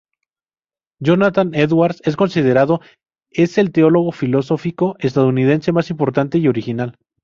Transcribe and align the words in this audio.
Jonathan 0.99 1.53
Edwards 1.53 2.01
es 2.05 2.15
considerado 2.15 2.81
"es 3.29 3.59
el 3.59 3.71
teólogo 3.71 4.11
filosófico 4.11 4.95
estadounidense 4.97 5.71
más 5.73 5.91
importante 5.91 6.39
y 6.39 6.47
original. 6.47 6.97